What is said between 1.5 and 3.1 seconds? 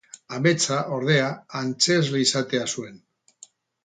antzezle izatea zuen.